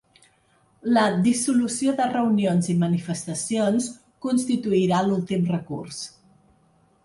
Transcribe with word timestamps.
La 0.95 1.03
dissolució 1.27 1.93
de 1.99 2.07
reunions 2.15 2.71
i 2.75 2.77
manifestacions 2.85 3.93
constituirà 4.29 5.07
l’últim 5.11 5.49
recurs. 5.55 6.05